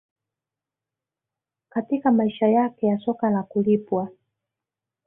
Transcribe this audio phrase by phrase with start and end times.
[1.69, 4.09] Katika maisha yake ya soka la kulipwa